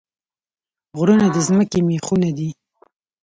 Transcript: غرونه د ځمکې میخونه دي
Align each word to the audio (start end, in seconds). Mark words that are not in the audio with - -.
غرونه 0.97 1.25
د 1.31 1.37
ځمکې 1.47 1.79
میخونه 1.89 2.29
دي 2.37 2.49